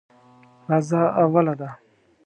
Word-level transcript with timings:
راځه 0.69 1.01
اوله 1.21 1.53
ده. 1.59 1.69